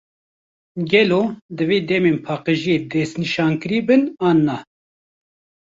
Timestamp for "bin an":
3.87-4.37